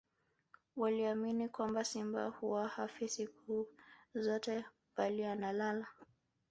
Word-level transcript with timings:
waliamini 0.75 1.49
kwamba 1.49 1.83
simba 1.83 2.27
huwa 2.27 2.67
hafi 2.67 3.09
siku 3.09 3.67
zote 4.15 4.65
bali 4.97 5.23
analala 5.23 5.87